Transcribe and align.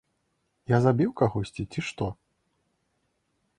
Я 0.71 0.77
забіў 0.85 1.11
кагосьці, 1.21 1.63
ці 1.75 1.79
што? 1.91 2.05